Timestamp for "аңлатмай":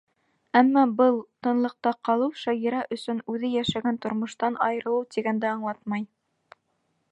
5.55-6.11